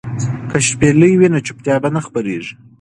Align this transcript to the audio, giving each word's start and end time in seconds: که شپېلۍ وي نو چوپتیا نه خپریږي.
که 0.49 0.57
شپېلۍ 0.67 1.13
وي 1.17 1.27
نو 1.33 1.39
چوپتیا 1.45 1.75
نه 1.95 2.01
خپریږي. 2.07 2.53